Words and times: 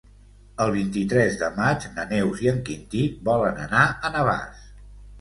El 0.63 0.71
vint-i-tres 0.75 1.37
de 1.43 1.51
maig 1.59 1.87
na 1.99 2.07
Neus 2.15 2.43
i 2.47 2.51
en 2.55 2.59
Quintí 2.73 3.07
volen 3.31 3.65
anar 3.71 3.87
a 4.11 4.17
Navàs. 4.21 4.69